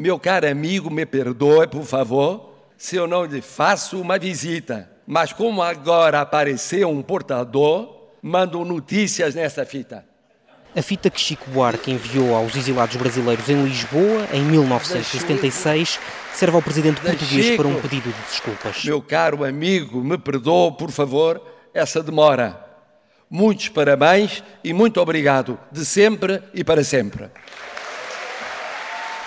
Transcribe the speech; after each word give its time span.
Meu 0.00 0.18
caro 0.18 0.48
amigo, 0.48 0.88
me 0.88 1.04
perdoe, 1.04 1.66
por 1.66 1.84
favor, 1.84 2.54
se 2.74 2.96
eu 2.96 3.06
não 3.06 3.26
lhe 3.26 3.42
faço 3.42 4.00
uma 4.00 4.18
visita. 4.18 4.90
Mas 5.06 5.30
como 5.30 5.60
agora 5.60 6.22
apareceu 6.22 6.88
um 6.88 7.02
portador, 7.02 8.08
mando 8.22 8.64
notícias 8.64 9.34
nessa 9.34 9.66
fita. 9.66 10.02
A 10.74 10.80
fita 10.80 11.10
que 11.10 11.20
Chico 11.20 11.50
Buarque 11.50 11.90
enviou 11.90 12.34
aos 12.34 12.56
exilados 12.56 12.96
brasileiros 12.96 13.46
em 13.50 13.62
Lisboa 13.62 14.26
em 14.32 14.42
1976 14.42 16.00
serve 16.32 16.56
ao 16.56 16.62
presidente 16.62 16.98
português 17.02 17.54
para 17.54 17.68
um 17.68 17.78
pedido 17.78 18.10
de 18.10 18.22
desculpas. 18.22 18.82
Meu 18.82 19.02
caro 19.02 19.44
amigo, 19.44 20.02
me 20.02 20.16
perdoe, 20.16 20.78
por 20.78 20.90
favor, 20.90 21.42
essa 21.74 22.02
demora. 22.02 22.58
Muitos 23.28 23.68
parabéns 23.68 24.42
e 24.64 24.72
muito 24.72 24.98
obrigado, 24.98 25.60
de 25.70 25.84
sempre 25.84 26.42
e 26.54 26.64
para 26.64 26.82
sempre. 26.82 27.30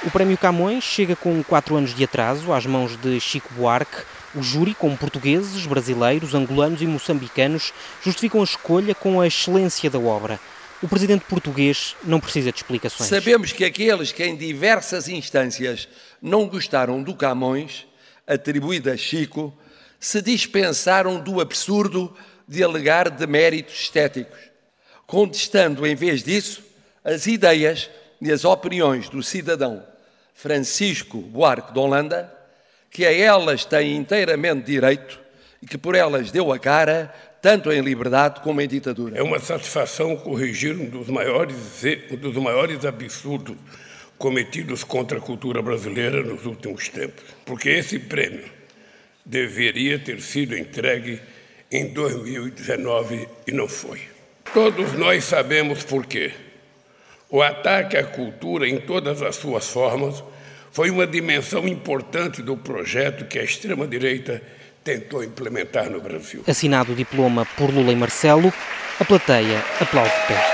O 0.06 0.12
Prémio 0.12 0.38
Camões 0.38 0.84
chega 0.84 1.16
com 1.16 1.42
quatro 1.42 1.78
anos 1.78 1.96
de 1.96 2.04
atraso 2.04 2.52
às 2.52 2.66
mãos 2.66 2.98
de 2.98 3.22
Chico 3.22 3.54
Buarque. 3.54 4.04
O 4.36 4.44
júri, 4.44 4.74
com 4.74 4.94
portugueses, 4.98 5.66
brasileiros, 5.66 6.36
angolanos 6.36 6.82
e 6.82 6.86
moçambicanos, 6.86 7.72
justificam 8.04 8.42
a 8.42 8.44
escolha 8.44 8.94
com 8.94 9.22
a 9.22 9.28
excelência 9.28 9.90
da 9.90 9.98
obra. 9.98 10.42
O 10.82 10.90
presidente 10.90 11.24
português 11.24 11.96
não 12.04 12.20
precisa 12.20 12.52
de 12.52 12.58
explicações. 12.58 13.10
Sabemos 13.10 13.54
que 13.54 13.64
aqueles 13.64 14.12
que 14.12 14.26
em 14.26 14.36
diversas 14.36 15.08
instâncias 15.08 15.88
não 16.22 16.50
gostaram 16.50 17.02
do 17.02 17.16
Camões, 17.16 17.88
atribuído 18.28 18.92
a 18.92 18.98
Chico, 18.98 19.58
se 20.02 20.22
dispensaram 20.22 21.18
do 21.18 21.40
absurdo 21.40 22.14
de 22.46 22.62
alegar 22.62 23.10
deméritos 23.10 23.84
estéticos, 23.84 24.38
contestando, 25.08 25.88
em 25.88 25.96
vez 25.96 26.22
disso, 26.22 26.62
as 27.06 27.26
ideias 27.26 27.90
e 28.22 28.30
as 28.30 28.44
opiniões 28.44 29.08
do 29.08 29.24
cidadão 29.24 29.93
Francisco 30.34 31.18
Buarque 31.20 31.74
de 31.74 31.80
Holanda, 31.80 32.34
que 32.90 33.06
a 33.06 33.12
elas 33.12 33.66
tem 33.66 33.96
inteiramente 33.96 34.66
direito 34.66 35.20
e 35.62 35.66
que 35.66 35.78
por 35.78 35.96
elas 35.96 36.32
deu 36.32 36.52
a 36.52 36.60
cara, 36.60 37.14
tanto 37.42 37.72
em 37.72 37.82
liberdade 37.82 38.42
como 38.42 38.62
em 38.62 38.68
ditadura. 38.68 39.18
É 39.18 39.24
uma 39.24 39.40
satisfação 39.40 40.16
corrigir 40.16 40.76
um 40.76 40.90
dos 40.90 41.08
maiores, 41.08 41.56
um 42.12 42.16
dos 42.16 42.36
maiores 42.36 42.86
absurdos 42.86 43.58
cometidos 44.18 44.84
contra 44.84 45.18
a 45.18 45.22
cultura 45.22 45.62
brasileira 45.62 46.22
nos 46.24 46.46
últimos 46.46 46.88
tempos, 46.90 47.24
porque 47.46 47.70
esse 47.70 48.00
prêmio 48.00 48.46
deveria 49.26 49.98
ter 50.00 50.22
sido 50.22 50.58
entregue 50.58 51.20
em 51.72 51.88
2019 51.94 53.28
e 53.48 53.52
não 53.52 53.68
foi. 53.68 54.02
Todos 54.54 54.94
nós 54.94 55.24
sabemos 55.24 55.84
por 55.84 56.06
quê. 56.06 56.32
O 57.34 57.42
ataque 57.42 57.98
à 57.98 58.04
cultura 58.04 58.70
em 58.70 58.80
todas 58.80 59.24
as 59.24 59.38
suas 59.38 59.68
formas 59.68 60.24
foi 60.72 60.92
uma 60.92 61.08
dimensão 61.08 61.68
importante 61.68 62.44
do 62.44 62.56
projeto 62.56 63.26
que 63.26 63.40
a 63.40 63.44
extrema-direita 63.44 64.40
tentou 64.84 65.24
implementar 65.24 65.90
no 65.90 66.00
Brasil. 66.00 66.44
Assinado 66.46 66.92
o 66.92 66.96
diploma 66.96 67.44
por 67.58 67.74
Lula 67.74 67.92
e 67.92 67.96
Marcelo, 67.96 68.54
a 69.00 69.04
plateia 69.04 69.66
aplaude 69.82 70.12
de 70.12 70.28
pé. 70.28 70.46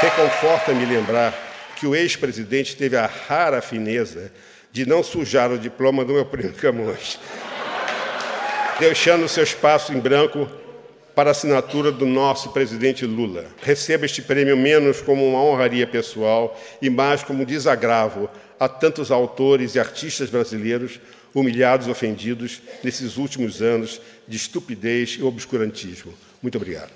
Reconforta-me 0.00 0.86
lembrar 0.86 1.34
que 1.76 1.86
o 1.86 1.94
ex-presidente 1.94 2.74
teve 2.74 2.96
a 2.96 3.04
rara 3.04 3.60
fineza 3.60 4.32
de 4.72 4.88
não 4.88 5.02
sujar 5.02 5.52
o 5.52 5.58
diploma 5.58 6.06
do 6.06 6.14
meu 6.14 6.24
primo 6.24 6.54
Camões, 6.54 7.20
deixando 8.80 9.28
seu 9.28 9.44
espaço 9.44 9.92
em 9.92 10.00
branco 10.00 10.48
para 11.18 11.30
a 11.30 11.32
assinatura 11.32 11.90
do 11.90 12.06
nosso 12.06 12.50
presidente 12.50 13.04
Lula. 13.04 13.46
Receba 13.60 14.06
este 14.06 14.22
prêmio 14.22 14.56
menos 14.56 15.00
como 15.00 15.28
uma 15.28 15.42
honraria 15.42 15.84
pessoal 15.84 16.56
e 16.80 16.88
mais 16.88 17.24
como 17.24 17.42
um 17.42 17.44
desagravo 17.44 18.30
a 18.60 18.68
tantos 18.68 19.10
autores 19.10 19.74
e 19.74 19.80
artistas 19.80 20.30
brasileiros 20.30 21.00
humilhados 21.34 21.88
ofendidos 21.88 22.62
nesses 22.84 23.16
últimos 23.16 23.60
anos 23.60 24.00
de 24.28 24.36
estupidez 24.36 25.16
e 25.18 25.24
obscurantismo. 25.24 26.14
Muito 26.40 26.56
obrigado. 26.56 26.92